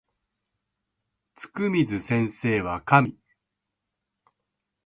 [1.35, 3.19] つくみず先生は神